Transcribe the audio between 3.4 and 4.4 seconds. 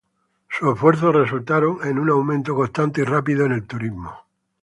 en el turismo.